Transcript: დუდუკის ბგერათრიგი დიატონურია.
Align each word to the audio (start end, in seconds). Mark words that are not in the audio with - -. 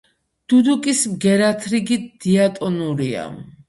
დუდუკის 0.53 1.03
ბგერათრიგი 1.13 2.01
დიატონურია. 2.27 3.33